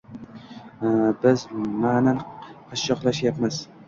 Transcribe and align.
Biz 1.25 1.43
ma`nan 1.83 2.21
qashshoqlashyapmiz 2.71 3.61